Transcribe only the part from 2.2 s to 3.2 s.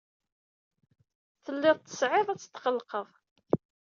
ad tetqellqeḍ.